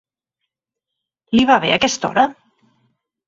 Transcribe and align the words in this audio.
Li 1.35 1.45
va 1.51 1.59
bé 1.65 1.71
aquesta 1.75 2.09
hora? 2.13 2.23